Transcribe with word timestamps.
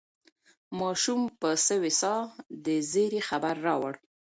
ماشوم 0.79 1.21
په 1.39 1.49
سوې 1.67 1.91
ساه 2.01 2.23
د 2.65 2.67
زېري 2.91 3.21
خبر 3.29 3.55
راوړ. 3.67 3.93